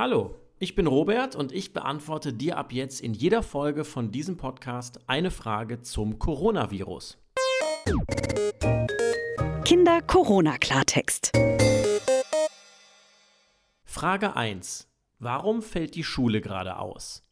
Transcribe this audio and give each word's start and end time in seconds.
Hallo, 0.00 0.34
ich 0.58 0.74
bin 0.74 0.86
Robert 0.86 1.36
und 1.36 1.52
ich 1.52 1.74
beantworte 1.74 2.32
dir 2.32 2.56
ab 2.56 2.72
jetzt 2.72 3.02
in 3.02 3.12
jeder 3.12 3.42
Folge 3.42 3.84
von 3.84 4.10
diesem 4.10 4.38
Podcast 4.38 4.98
eine 5.06 5.30
Frage 5.30 5.82
zum 5.82 6.18
Coronavirus. 6.18 7.18
Kinder 9.62 10.00
Corona 10.00 10.56
Klartext. 10.56 11.32
Frage 13.84 14.36
1. 14.36 14.88
Warum 15.18 15.60
fällt 15.60 15.94
die 15.94 16.04
Schule 16.04 16.40
gerade 16.40 16.78
aus? 16.78 17.22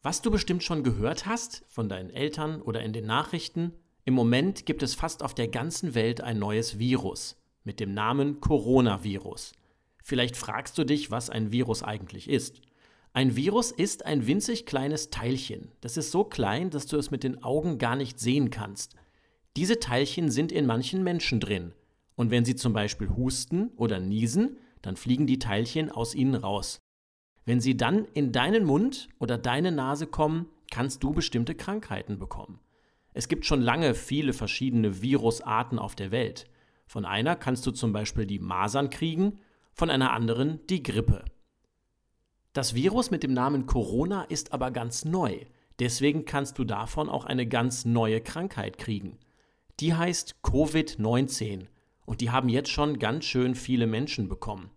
Was 0.00 0.22
du 0.22 0.30
bestimmt 0.30 0.62
schon 0.62 0.84
gehört 0.84 1.26
hast 1.26 1.64
von 1.66 1.88
deinen 1.88 2.10
Eltern 2.10 2.62
oder 2.62 2.82
in 2.82 2.92
den 2.92 3.06
Nachrichten, 3.06 3.72
im 4.04 4.14
Moment 4.14 4.64
gibt 4.64 4.84
es 4.84 4.94
fast 4.94 5.24
auf 5.24 5.34
der 5.34 5.48
ganzen 5.48 5.96
Welt 5.96 6.20
ein 6.20 6.38
neues 6.38 6.78
Virus 6.78 7.36
mit 7.64 7.80
dem 7.80 7.94
Namen 7.94 8.40
Coronavirus. 8.40 9.54
Vielleicht 10.08 10.38
fragst 10.38 10.78
du 10.78 10.84
dich, 10.84 11.10
was 11.10 11.28
ein 11.28 11.52
Virus 11.52 11.82
eigentlich 11.82 12.30
ist. 12.30 12.62
Ein 13.12 13.36
Virus 13.36 13.70
ist 13.70 14.06
ein 14.06 14.26
winzig 14.26 14.64
kleines 14.64 15.10
Teilchen. 15.10 15.70
Das 15.82 15.98
ist 15.98 16.12
so 16.12 16.24
klein, 16.24 16.70
dass 16.70 16.86
du 16.86 16.96
es 16.96 17.10
mit 17.10 17.24
den 17.24 17.42
Augen 17.42 17.76
gar 17.76 17.94
nicht 17.94 18.18
sehen 18.18 18.48
kannst. 18.48 18.94
Diese 19.54 19.80
Teilchen 19.80 20.30
sind 20.30 20.50
in 20.50 20.64
manchen 20.64 21.04
Menschen 21.04 21.40
drin. 21.40 21.74
Und 22.14 22.30
wenn 22.30 22.46
sie 22.46 22.56
zum 22.56 22.72
Beispiel 22.72 23.10
husten 23.10 23.68
oder 23.76 24.00
niesen, 24.00 24.56
dann 24.80 24.96
fliegen 24.96 25.26
die 25.26 25.38
Teilchen 25.38 25.90
aus 25.90 26.14
ihnen 26.14 26.36
raus. 26.36 26.78
Wenn 27.44 27.60
sie 27.60 27.76
dann 27.76 28.06
in 28.14 28.32
deinen 28.32 28.64
Mund 28.64 29.10
oder 29.18 29.36
deine 29.36 29.72
Nase 29.72 30.06
kommen, 30.06 30.46
kannst 30.70 31.02
du 31.02 31.12
bestimmte 31.12 31.54
Krankheiten 31.54 32.18
bekommen. 32.18 32.60
Es 33.12 33.28
gibt 33.28 33.44
schon 33.44 33.60
lange 33.60 33.92
viele 33.94 34.32
verschiedene 34.32 35.02
Virusarten 35.02 35.78
auf 35.78 35.94
der 35.96 36.12
Welt. 36.12 36.46
Von 36.86 37.04
einer 37.04 37.36
kannst 37.36 37.66
du 37.66 37.72
zum 37.72 37.92
Beispiel 37.92 38.24
die 38.24 38.38
Masern 38.38 38.88
kriegen, 38.88 39.40
von 39.78 39.90
einer 39.90 40.12
anderen 40.12 40.58
die 40.66 40.82
Grippe. 40.82 41.24
Das 42.52 42.74
Virus 42.74 43.12
mit 43.12 43.22
dem 43.22 43.32
Namen 43.32 43.66
Corona 43.66 44.24
ist 44.24 44.52
aber 44.52 44.72
ganz 44.72 45.04
neu. 45.04 45.38
Deswegen 45.78 46.24
kannst 46.24 46.58
du 46.58 46.64
davon 46.64 47.08
auch 47.08 47.24
eine 47.24 47.46
ganz 47.46 47.84
neue 47.84 48.20
Krankheit 48.20 48.78
kriegen. 48.78 49.18
Die 49.78 49.94
heißt 49.94 50.40
Covid-19 50.42 51.68
und 52.06 52.20
die 52.20 52.30
haben 52.30 52.48
jetzt 52.48 52.70
schon 52.70 52.98
ganz 52.98 53.24
schön 53.24 53.54
viele 53.54 53.86
Menschen 53.86 54.28
bekommen. 54.28 54.70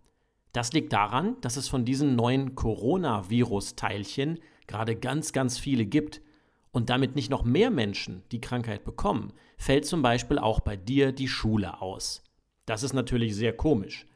Das 0.52 0.72
liegt 0.72 0.92
daran, 0.92 1.36
dass 1.40 1.56
es 1.56 1.68
von 1.68 1.84
diesen 1.84 2.14
neuen 2.14 2.54
Coronavirus-Teilchen 2.54 4.38
gerade 4.68 4.94
ganz, 4.94 5.32
ganz 5.32 5.58
viele 5.58 5.84
gibt. 5.84 6.22
Und 6.70 6.90
damit 6.90 7.16
nicht 7.16 7.28
noch 7.28 7.42
mehr 7.42 7.70
Menschen 7.70 8.22
die 8.30 8.40
Krankheit 8.40 8.84
bekommen, 8.84 9.32
fällt 9.58 9.84
zum 9.84 10.00
Beispiel 10.00 10.38
auch 10.38 10.60
bei 10.60 10.76
dir 10.76 11.12
die 11.12 11.28
Schule 11.28 11.82
aus. 11.82 12.22
Das 12.64 12.82
ist 12.82 12.92
natürlich 12.94 13.34
sehr 13.34 13.54
komisch. 13.54 14.06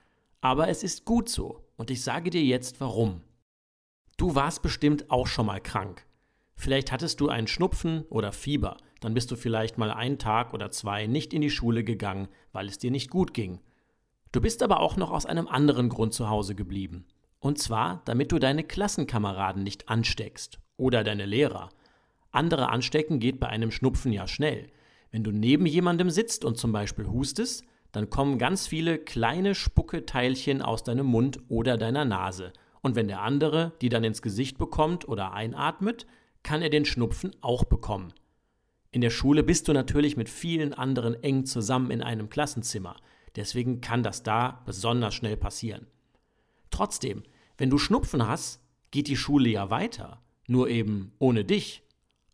Aber 0.47 0.69
es 0.69 0.85
ist 0.85 1.05
gut 1.05 1.29
so. 1.29 1.65
Und 1.75 1.91
ich 1.91 2.05
sage 2.05 2.31
dir 2.31 2.41
jetzt 2.41 2.81
warum. 2.81 3.21
Du 4.17 4.37
warst 4.37 4.63
bestimmt 4.63 5.11
auch 5.11 5.27
schon 5.27 5.47
mal 5.47 5.61
krank. 5.61 6.07
Vielleicht 6.55 6.93
hattest 6.93 7.19
du 7.19 7.29
einen 7.29 7.49
Schnupfen 7.49 8.05
oder 8.11 8.31
Fieber. 8.31 8.77
Dann 9.01 9.13
bist 9.13 9.29
du 9.33 9.35
vielleicht 9.35 9.77
mal 9.77 9.91
einen 9.91 10.21
Tag 10.21 10.55
oder 10.55 10.71
zwei 10.71 11.09
nicht 11.09 11.35
in 11.35 11.41
die 11.41 11.51
Schule 11.51 11.83
gegangen, 11.83 12.29
weil 12.53 12.69
es 12.69 12.79
dir 12.79 12.93
nicht 12.93 13.11
gut 13.11 13.35
ging. 13.35 13.59
Du 14.31 14.41
bist 14.41 14.63
aber 14.63 14.79
auch 14.79 14.97
noch 14.97 15.11
aus 15.11 15.27
einem 15.27 15.49
anderen 15.49 15.89
Grund 15.89 16.15
zu 16.15 16.31
Hause 16.31 16.55
geblieben. 16.55 17.07
Und 17.41 17.59
zwar, 17.59 18.03
damit 18.05 18.31
du 18.31 18.39
deine 18.39 18.63
Klassenkameraden 18.63 19.65
nicht 19.65 19.89
ansteckst 19.89 20.61
oder 20.77 21.03
deine 21.03 21.27
Lehrer. 21.27 21.71
Andere 22.31 22.69
anstecken 22.69 23.19
geht 23.19 23.41
bei 23.41 23.49
einem 23.49 23.73
Schnupfen 23.73 24.13
ja 24.13 24.29
schnell. 24.29 24.71
Wenn 25.11 25.25
du 25.25 25.33
neben 25.33 25.67
jemandem 25.67 26.09
sitzt 26.09 26.45
und 26.45 26.57
zum 26.57 26.71
Beispiel 26.71 27.09
hustest, 27.09 27.65
dann 27.93 28.11
kommen 28.11 28.39
ganz 28.39 28.67
viele 28.67 28.99
kleine 28.99 29.55
Spucketeilchen 29.55 30.63
aus 30.63 30.85
deinem 30.85 31.07
Mund 31.07 31.41
oder 31.49 31.77
deiner 31.77 32.05
Nase. 32.05 32.53
Und 32.83 32.95
wenn 32.95 33.09
der 33.09 33.23
andere 33.23 33.73
die 33.81 33.89
dann 33.89 34.05
ins 34.05 34.23
Gesicht 34.23 34.59
bekommt 34.59 35.09
oder 35.09 35.33
einatmet, 35.33 36.07
kann 36.43 36.63
er 36.63 36.71
den 36.71 36.85
Schnupfen 36.85 37.35
auch 37.41 37.65
bekommen. 37.65 38.13
In 38.93 39.01
der 39.01 39.11
Schule 39.11 39.43
bist 39.43 39.69
du 39.69 39.73
natürlich 39.73 40.17
mit 40.17 40.29
vielen 40.29 40.73
anderen 40.73 41.21
eng 41.23 41.45
zusammen 41.45 41.91
in 41.91 42.03
einem 42.03 42.31
Klassenzimmer. 42.31 42.97
Deswegen 43.35 43.81
kann 43.81 44.03
das 44.03 44.23
da 44.23 44.63
besonders 44.65 45.15
schnell 45.15 45.37
passieren. 45.37 45.87
Trotzdem, 46.71 47.23
wenn 47.59 47.71
du 47.71 47.79
Schnupfen 47.79 48.27
hast, 48.27 48.63
geht 48.91 49.09
die 49.09 49.17
Schule 49.17 49.49
ja 49.49 49.71
weiter, 49.71 50.23
nur 50.47 50.69
eben 50.69 51.13
ohne 51.19 51.45
dich. 51.45 51.83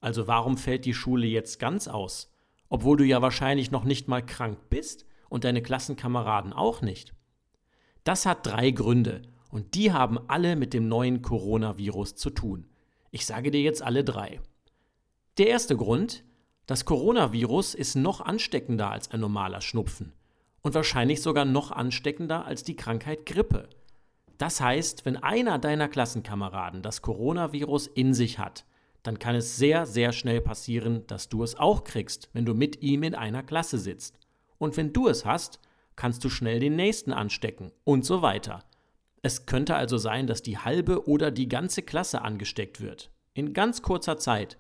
Also 0.00 0.26
warum 0.26 0.56
fällt 0.56 0.84
die 0.84 0.94
Schule 0.94 1.26
jetzt 1.26 1.59
ganz 1.59 1.88
aus? 1.88 2.32
Obwohl 2.69 2.97
du 2.97 3.05
ja 3.05 3.22
wahrscheinlich 3.22 3.71
noch 3.71 3.84
nicht 3.84 4.09
mal 4.09 4.25
krank 4.25 4.59
bist 4.71 5.06
und 5.32 5.44
deine 5.44 5.62
Klassenkameraden 5.62 6.53
auch 6.53 6.82
nicht. 6.82 7.15
Das 8.04 8.26
hat 8.26 8.47
drei 8.47 8.70
Gründe 8.70 9.22
und 9.50 9.75
die 9.75 9.91
haben 9.91 10.19
alle 10.28 10.56
mit 10.56 10.75
dem 10.75 10.88
neuen 10.88 11.22
Coronavirus 11.22 12.16
zu 12.16 12.28
tun. 12.28 12.66
Ich 13.10 13.25
sage 13.25 13.50
dir 13.50 13.62
jetzt 13.62 13.82
alle 13.82 14.04
drei. 14.04 14.41
Der 15.38 15.48
erste 15.48 15.75
Grund, 15.75 16.22
das 16.66 16.84
Coronavirus 16.84 17.75
ist 17.75 17.94
noch 17.94 18.20
ansteckender 18.20 18.91
als 18.91 19.10
ein 19.10 19.20
normaler 19.20 19.62
Schnupfen 19.62 20.12
und 20.60 20.75
wahrscheinlich 20.75 21.22
sogar 21.22 21.47
noch 21.47 21.70
ansteckender 21.70 22.44
als 22.44 22.62
die 22.62 22.76
Krankheit 22.76 23.25
Grippe. 23.25 23.70
Das 24.37 24.60
heißt, 24.60 25.06
wenn 25.06 25.16
einer 25.16 25.59
deiner 25.59 25.88
Klassenkameraden 25.88 26.82
das 26.82 27.00
Coronavirus 27.00 27.87
in 27.87 28.12
sich 28.12 28.38
hat, 28.38 28.66
dann 29.03 29.19
kann 29.19 29.34
es 29.34 29.56
sehr, 29.56 29.87
sehr 29.87 30.12
schnell 30.12 30.43
passieren, 30.43 31.06
dass 31.06 31.31
du 31.31 31.43
es 31.43 31.59
auch 31.59 31.84
kriegst, 31.84 32.28
wenn 32.34 32.44
du 32.44 32.53
mit 32.53 32.82
ihm 32.82 33.03
in 33.03 33.14
einer 33.14 33.43
Klasse 33.43 33.78
sitzt. 33.78 34.19
Und 34.62 34.77
wenn 34.77 34.93
du 34.93 35.09
es 35.09 35.25
hast, 35.25 35.59
kannst 35.97 36.23
du 36.23 36.28
schnell 36.28 36.61
den 36.61 36.77
nächsten 36.77 37.12
anstecken 37.12 37.73
und 37.83 38.05
so 38.05 38.23
weiter. 38.23 38.62
Es 39.21 39.45
könnte 39.45 39.75
also 39.75 39.99
sein, 39.99 40.28
dass 40.28 40.41
die 40.41 40.56
halbe 40.56 41.09
oder 41.09 41.33
die 41.33 41.49
ganze 41.49 41.83
Klasse 41.83 42.23
angesteckt 42.23 42.81
wird. 42.81 43.11
In 43.34 43.55
ganz 43.55 43.83
kurzer 43.83 44.19
Zeit. 44.19 44.59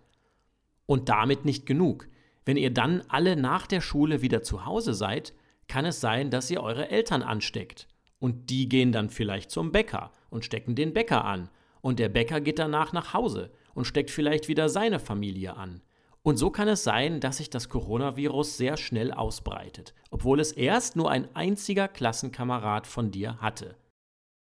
Und 0.86 1.08
damit 1.08 1.44
nicht 1.44 1.66
genug. 1.66 2.08
Wenn 2.44 2.56
ihr 2.56 2.74
dann 2.74 3.04
alle 3.06 3.36
nach 3.36 3.68
der 3.68 3.80
Schule 3.80 4.22
wieder 4.22 4.42
zu 4.42 4.66
Hause 4.66 4.92
seid, 4.92 5.34
kann 5.68 5.84
es 5.84 6.00
sein, 6.00 6.30
dass 6.30 6.50
ihr 6.50 6.64
eure 6.64 6.90
Eltern 6.90 7.22
ansteckt. 7.22 7.86
Und 8.18 8.50
die 8.50 8.68
gehen 8.68 8.90
dann 8.90 9.08
vielleicht 9.08 9.52
zum 9.52 9.70
Bäcker 9.70 10.10
und 10.30 10.44
stecken 10.44 10.74
den 10.74 10.94
Bäcker 10.94 11.24
an. 11.24 11.48
Und 11.80 12.00
der 12.00 12.08
Bäcker 12.08 12.40
geht 12.40 12.58
danach 12.58 12.92
nach 12.92 13.14
Hause 13.14 13.52
und 13.72 13.84
steckt 13.84 14.10
vielleicht 14.10 14.48
wieder 14.48 14.68
seine 14.68 14.98
Familie 14.98 15.56
an. 15.56 15.80
Und 16.24 16.36
so 16.36 16.50
kann 16.50 16.68
es 16.68 16.84
sein, 16.84 17.20
dass 17.20 17.38
sich 17.38 17.50
das 17.50 17.68
Coronavirus 17.68 18.56
sehr 18.56 18.76
schnell 18.76 19.12
ausbreitet, 19.12 19.92
obwohl 20.10 20.38
es 20.38 20.52
erst 20.52 20.94
nur 20.94 21.10
ein 21.10 21.34
einziger 21.34 21.88
Klassenkamerad 21.88 22.86
von 22.86 23.10
dir 23.10 23.40
hatte. 23.40 23.76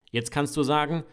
Jetzt 0.10 0.32
kannst 0.32 0.58
du 0.58 0.64
sagen, 0.64 1.04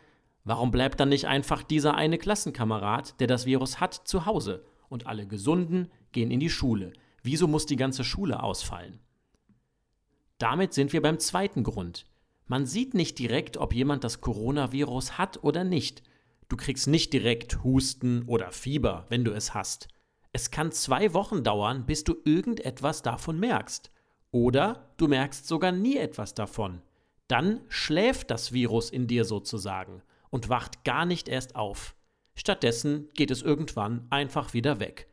warum 0.45 0.71
bleibt 0.71 0.99
dann 0.99 1.11
nicht 1.11 1.27
einfach 1.27 1.63
dieser 1.63 1.95
eine 1.95 2.17
Klassenkamerad, 2.17 3.21
der 3.21 3.27
das 3.27 3.45
Virus 3.45 3.81
hat, 3.81 3.95
zu 3.95 4.25
Hause 4.25 4.65
und 4.89 5.07
alle 5.07 5.27
Gesunden 5.27 5.91
gehen 6.13 6.31
in 6.31 6.41
die 6.41 6.49
Schule? 6.49 6.95
Wieso 7.23 7.47
muss 7.47 7.67
die 7.67 7.77
ganze 7.77 8.05
Schule 8.05 8.43
ausfallen? 8.43 9.01
Damit 10.39 10.73
sind 10.73 10.95
wir 10.95 11.03
beim 11.03 11.19
zweiten 11.19 11.65
Grund. 11.65 12.07
Man 12.47 12.65
sieht 12.65 12.95
nicht 12.95 13.19
direkt, 13.19 13.59
ob 13.59 13.75
jemand 13.75 14.05
das 14.05 14.21
Coronavirus 14.23 15.19
hat 15.19 15.43
oder 15.43 15.65
nicht. 15.65 16.03
Du 16.49 16.57
kriegst 16.57 16.87
nicht 16.87 17.13
direkt 17.13 17.65
Husten 17.65 18.23
oder 18.27 18.53
Fieber, 18.53 19.05
wenn 19.09 19.25
du 19.25 19.33
es 19.33 19.53
hast. 19.53 19.89
Es 20.37 20.51
kann 20.51 20.71
zwei 20.71 21.15
Wochen 21.15 21.43
dauern, 21.45 21.87
bis 21.87 22.05
du 22.05 22.15
irgendetwas 22.27 23.01
davon 23.01 23.41
merkst. 23.41 23.91
Oder 24.33 24.93
du 24.99 25.09
merkst 25.09 25.49
sogar 25.49 25.73
nie 25.73 25.97
etwas 25.97 26.35
davon. 26.35 26.83
Dann 27.27 27.63
schläft 27.71 28.31
das 28.31 28.53
Virus 28.53 28.91
in 28.91 29.07
dir 29.07 29.25
sozusagen 29.25 30.03
und 30.29 30.51
wacht 30.51 30.85
gar 30.85 31.07
nicht 31.07 31.29
erst 31.29 31.57
auf. 31.57 31.97
Stattdessen 32.35 33.09
geht 33.15 33.31
es 33.31 33.41
irgendwann 33.41 34.07
einfach 34.11 34.53
wieder 34.53 34.79
weg. 34.79 35.09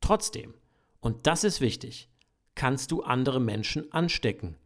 Trotzdem, 0.00 0.54
und 1.00 1.26
das 1.26 1.44
ist 1.44 1.60
wichtig, 1.60 2.08
kannst 2.54 2.92
du 2.92 3.02
andere 3.02 3.40
Menschen 3.40 3.92
anstecken. 3.92 4.56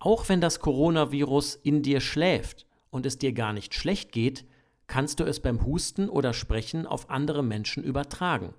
Auch 0.00 0.28
wenn 0.28 0.40
das 0.40 0.58
Coronavirus 0.58 1.54
in 1.54 1.84
dir 1.84 2.00
schläft 2.00 2.66
und 2.90 3.06
es 3.06 3.16
dir 3.16 3.32
gar 3.32 3.52
nicht 3.52 3.74
schlecht 3.74 4.10
geht, 4.10 4.44
kannst 4.88 5.20
du 5.20 5.24
es 5.24 5.38
beim 5.38 5.64
Husten 5.64 6.08
oder 6.08 6.32
Sprechen 6.32 6.84
auf 6.84 7.10
andere 7.10 7.44
Menschen 7.44 7.84
übertragen. 7.84 8.52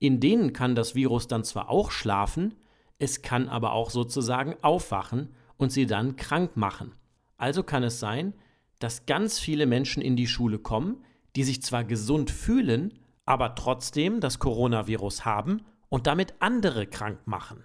In 0.00 0.18
denen 0.18 0.52
kann 0.52 0.74
das 0.74 0.94
Virus 0.96 1.28
dann 1.28 1.44
zwar 1.44 1.70
auch 1.70 1.92
schlafen, 1.92 2.54
es 2.98 3.22
kann 3.22 3.48
aber 3.48 3.72
auch 3.72 3.90
sozusagen 3.90 4.56
aufwachen 4.62 5.28
und 5.56 5.70
sie 5.70 5.86
dann 5.86 6.16
krank 6.16 6.56
machen. 6.56 6.94
Also 7.36 7.62
kann 7.62 7.82
es 7.82 8.00
sein, 8.00 8.34
dass 8.78 9.06
ganz 9.06 9.38
viele 9.38 9.66
Menschen 9.66 10.02
in 10.02 10.16
die 10.16 10.26
Schule 10.26 10.58
kommen, 10.58 11.04
die 11.36 11.44
sich 11.44 11.62
zwar 11.62 11.84
gesund 11.84 12.30
fühlen, 12.30 12.98
aber 13.26 13.54
trotzdem 13.54 14.20
das 14.20 14.38
Coronavirus 14.38 15.24
haben 15.24 15.62
und 15.90 16.06
damit 16.06 16.34
andere 16.40 16.86
krank 16.86 17.20
machen. 17.26 17.62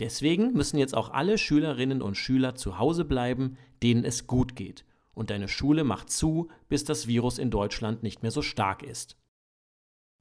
Deswegen 0.00 0.52
müssen 0.52 0.78
jetzt 0.78 0.96
auch 0.96 1.10
alle 1.10 1.38
Schülerinnen 1.38 2.02
und 2.02 2.16
Schüler 2.16 2.56
zu 2.56 2.78
Hause 2.78 3.04
bleiben, 3.04 3.56
denen 3.82 4.04
es 4.04 4.26
gut 4.26 4.56
geht. 4.56 4.84
Und 5.12 5.30
deine 5.30 5.48
Schule 5.48 5.84
macht 5.84 6.10
zu, 6.10 6.48
bis 6.68 6.84
das 6.84 7.06
Virus 7.06 7.38
in 7.38 7.50
Deutschland 7.50 8.02
nicht 8.02 8.22
mehr 8.22 8.30
so 8.30 8.42
stark 8.42 8.82
ist. 8.82 9.16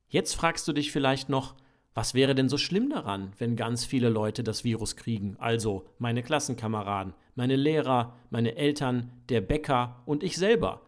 Jetzt 0.09 0.33
fragst 0.33 0.67
du 0.67 0.73
dich 0.73 0.91
vielleicht 0.91 1.29
noch, 1.29 1.55
was 1.93 2.13
wäre 2.13 2.33
denn 2.33 2.49
so 2.49 2.57
schlimm 2.57 2.89
daran, 2.89 3.31
wenn 3.37 3.55
ganz 3.55 3.85
viele 3.85 4.09
Leute 4.09 4.43
das 4.43 4.63
Virus 4.63 4.95
kriegen? 4.95 5.35
Also 5.37 5.85
meine 5.99 6.23
Klassenkameraden, 6.23 7.13
meine 7.35 7.55
Lehrer, 7.55 8.15
meine 8.31 8.55
Eltern, 8.55 9.11
der 9.29 9.41
Bäcker 9.41 10.01
und 10.05 10.23
ich 10.23 10.35
selber. 10.37 10.81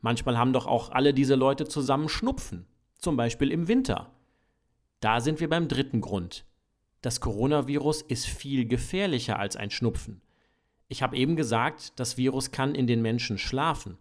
Manchmal 0.00 0.36
haben 0.36 0.52
doch 0.52 0.66
auch 0.66 0.90
alle 0.90 1.14
diese 1.14 1.36
Leute 1.36 1.66
zusammen 1.66 2.08
Schnupfen, 2.08 2.66
zum 2.98 3.16
Beispiel 3.16 3.50
im 3.50 3.68
Winter. 3.68 4.10
Da 5.00 5.20
sind 5.20 5.38
wir 5.38 5.48
beim 5.48 5.68
dritten 5.68 6.00
Grund. 6.00 6.44
Das 7.00 7.20
Coronavirus 7.20 8.02
ist 8.02 8.26
viel 8.26 8.66
gefährlicher 8.66 9.38
als 9.38 9.56
ein 9.56 9.70
Schnupfen. 9.70 10.20
Ich 10.88 11.02
habe 11.02 11.16
eben 11.16 11.36
gesagt, 11.36 11.92
das 11.96 12.16
Virus 12.16 12.50
kann 12.50 12.74
in 12.74 12.86
den 12.86 13.02
Menschen 13.02 13.38
schlafen. 13.38 13.98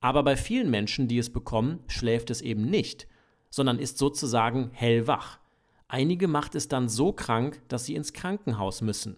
Aber 0.00 0.22
bei 0.22 0.36
vielen 0.36 0.70
Menschen, 0.70 1.08
die 1.08 1.18
es 1.18 1.32
bekommen, 1.32 1.80
schläft 1.88 2.30
es 2.30 2.42
eben 2.42 2.68
nicht, 2.68 3.08
sondern 3.54 3.78
ist 3.78 3.98
sozusagen 3.98 4.70
hellwach. 4.72 5.38
Einige 5.86 6.26
macht 6.26 6.56
es 6.56 6.66
dann 6.66 6.88
so 6.88 7.12
krank, 7.12 7.62
dass 7.68 7.84
sie 7.84 7.94
ins 7.94 8.12
Krankenhaus 8.12 8.80
müssen. 8.80 9.16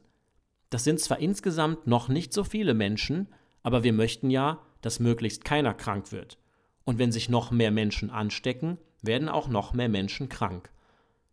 Das 0.69 0.85
sind 0.85 1.01
zwar 1.01 1.21
insgesamt 1.21 1.87
noch 1.87 2.09
nicht 2.09 2.35
so 2.35 2.45
viele 2.45 2.75
Menschen, 2.75 3.29
aber 3.63 3.83
wir 3.83 3.95
möchten 3.95 4.29
ja, 4.29 4.59
dass 4.83 5.01
möglichst 5.01 5.47
keiner 5.47 5.73
krank 5.73 6.13
wird. 6.13 6.37
Und 6.85 6.99
wenn 6.99 7.13
sich 7.13 7.31
noch 7.31 7.51
mehr 7.51 7.71
Menschen 7.71 8.11
anstecken, 8.11 8.77
werden 9.01 9.31
auch 9.31 9.49
noch 9.49 9.73
mehr 9.73 9.89
Menschen 9.89 10.29
krank. 10.29 10.69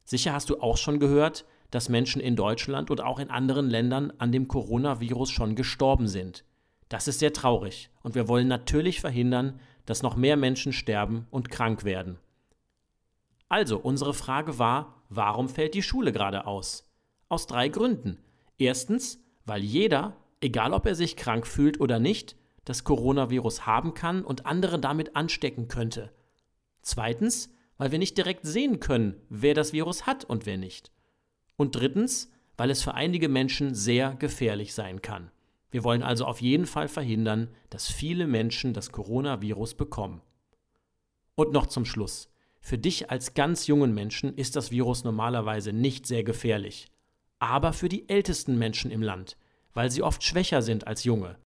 Sicher 0.06 0.32
hast 0.32 0.50
du 0.50 0.62
auch 0.62 0.78
schon 0.78 1.02
gehört, 1.02 1.44
dass 1.72 1.90
Menschen 1.90 2.22
in 2.22 2.38
Deutschland 2.38 2.90
und 2.90 3.02
auch 3.02 3.20
in 3.20 3.30
anderen 3.30 3.70
Ländern 3.70 4.14
an 4.18 4.32
dem 4.32 4.48
Coronavirus 4.48 5.30
schon 5.30 5.56
gestorben 5.56 6.08
sind. 6.08 6.46
Das 6.88 7.10
ist 7.10 7.20
sehr 7.20 7.34
traurig 7.34 7.90
und 8.02 8.16
wir 8.16 8.30
wollen 8.30 8.48
natürlich 8.48 9.02
verhindern, 9.02 9.60
dass 9.86 10.04
noch 10.04 10.16
mehr 10.16 10.38
Menschen 10.38 10.72
sterben 10.72 11.28
und 11.32 11.50
krank 11.52 11.84
werden. 11.84 12.18
Also, 13.54 13.78
unsere 13.78 14.16
Frage 14.16 14.58
war, 14.58 15.04
warum 15.10 15.48
fällt 15.48 15.76
die 15.76 15.84
Schule 15.84 16.12
gerade 16.12 16.48
aus? 16.48 16.92
Aus 17.30 17.46
drei 17.46 17.70
Gründen. 17.70 18.18
Erstens, 18.58 19.24
weil 19.46 19.64
jeder, 19.64 20.18
egal 20.42 20.74
ob 20.74 20.88
er 20.88 20.96
sich 20.96 21.16
krank 21.16 21.46
fühlt 21.46 21.80
oder 21.80 22.00
nicht, 22.00 22.36
das 22.66 22.84
Coronavirus 22.84 23.68
haben 23.68 23.94
kann 23.94 24.26
und 24.26 24.48
andere 24.48 24.80
damit 24.80 25.16
anstecken 25.16 25.68
könnte. 25.68 26.12
Zweitens, 26.82 27.54
weil 27.78 27.92
wir 27.92 28.00
nicht 28.00 28.18
direkt 28.18 28.48
sehen 28.48 28.80
können, 28.80 29.22
wer 29.30 29.54
das 29.54 29.72
Virus 29.72 30.08
hat 30.08 30.26
und 30.26 30.48
wer 30.48 30.58
nicht. 30.58 30.92
Und 31.56 31.76
drittens, 31.76 32.32
weil 32.58 32.72
es 32.72 32.82
für 32.82 32.96
einige 32.96 33.30
Menschen 33.30 33.76
sehr 33.76 34.16
gefährlich 34.16 34.74
sein 34.74 35.04
kann. 35.04 35.30
Wir 35.70 35.84
wollen 35.84 36.02
also 36.02 36.26
auf 36.26 36.42
jeden 36.42 36.66
Fall 36.66 36.88
verhindern, 36.88 37.50
dass 37.70 37.88
viele 37.88 38.26
Menschen 38.26 38.74
das 38.74 38.92
Coronavirus 38.92 39.76
bekommen. 39.76 40.24
Und 41.36 41.52
noch 41.52 41.68
zum 41.68 41.86
Schluss. 41.86 42.33
Für 42.66 42.78
dich 42.78 43.12
als 43.12 43.34
ganz 43.34 43.68
jungen 43.68 43.94
Menschen 43.94 44.34
ist 44.38 44.56
das 44.56 44.72
Virus 44.72 45.04
normalerweise 45.04 45.74
nicht 45.74 46.08
sehr 46.08 46.24
gefährlich. 46.24 46.88
Aber 47.40 47.74
für 47.74 47.90
die 47.90 48.08
ältesten 48.08 48.58
Menschen 48.58 48.90
im 48.90 49.02
Land, 49.02 49.36
weil 49.74 49.92
sie 49.92 50.02
oft 50.02 50.24
schwächer 50.24 50.62
sind 50.62 50.88
als 50.88 51.04
junge. 51.04 51.38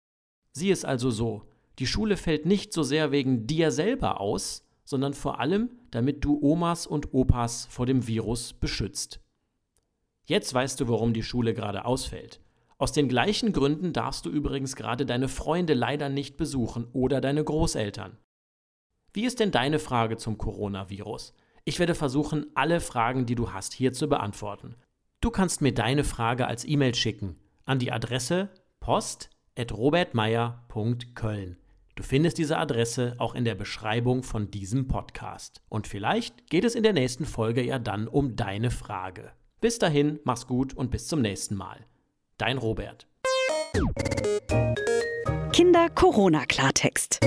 Sieh 0.51 0.69
es 0.69 0.85
also 0.85 1.09
so, 1.09 1.41
die 1.79 1.87
Schule 1.87 2.17
fällt 2.17 2.45
nicht 2.45 2.71
so 2.71 2.83
sehr 2.83 3.11
wegen 3.11 3.47
dir 3.47 3.71
selber 3.71 4.21
aus, 4.21 4.63
sondern 4.83 5.15
vor 5.15 5.39
allem, 5.39 5.71
damit 5.89 6.23
du 6.23 6.39
Omas 6.39 6.85
und 6.85 7.15
Opas 7.15 7.65
vor 7.65 7.87
dem 7.87 8.05
Virus 8.05 8.53
beschützt. 8.53 9.19
Jetzt 10.25 10.53
weißt 10.53 10.79
du, 10.79 10.87
warum 10.87 11.13
die 11.13 11.23
Schule 11.23 11.55
gerade 11.55 11.85
ausfällt. 11.85 12.41
Aus 12.77 12.91
den 12.91 13.09
gleichen 13.09 13.53
Gründen 13.53 13.91
darfst 13.91 14.27
du 14.27 14.29
übrigens 14.29 14.75
gerade 14.75 15.07
deine 15.07 15.29
Freunde 15.29 15.73
leider 15.73 16.09
nicht 16.09 16.37
besuchen 16.37 16.87
oder 16.93 17.21
deine 17.21 17.43
Großeltern. 17.43 18.19
Wie 19.13 19.25
ist 19.25 19.39
denn 19.39 19.51
deine 19.51 19.79
Frage 19.79 20.17
zum 20.17 20.37
Coronavirus? 20.37 21.33
Ich 21.65 21.79
werde 21.79 21.95
versuchen, 21.95 22.45
alle 22.55 22.79
Fragen, 22.79 23.25
die 23.25 23.35
du 23.35 23.51
hast, 23.51 23.73
hier 23.73 23.91
zu 23.93 24.07
beantworten. 24.07 24.75
Du 25.19 25.31
kannst 25.31 25.61
mir 25.61 25.73
deine 25.73 26.03
Frage 26.03 26.45
als 26.47 26.65
E-Mail 26.65 26.93
schicken 26.95 27.37
an 27.65 27.79
die 27.79 27.91
Adresse 27.91 28.49
post.robertmeier.köln. 28.79 31.57
Du 31.95 32.03
findest 32.03 32.37
diese 32.37 32.57
Adresse 32.57 33.15
auch 33.17 33.35
in 33.35 33.43
der 33.43 33.55
Beschreibung 33.55 34.23
von 34.23 34.51
diesem 34.51 34.87
Podcast. 34.87 35.61
Und 35.67 35.87
vielleicht 35.87 36.47
geht 36.49 36.63
es 36.63 36.75
in 36.75 36.83
der 36.83 36.93
nächsten 36.93 37.25
Folge 37.25 37.63
ja 37.63 37.79
dann 37.79 38.07
um 38.07 38.35
deine 38.35 38.69
Frage. 38.69 39.31
Bis 39.59 39.79
dahin, 39.79 40.19
mach's 40.23 40.45
gut 40.45 40.75
und 40.75 40.91
bis 40.91 41.07
zum 41.07 41.21
nächsten 41.21 41.55
Mal. 41.55 41.87
Dein 42.37 42.59
Robert. 42.59 43.07
Kinder 45.51 45.89
Corona 45.89 46.45
Klartext. 46.45 47.19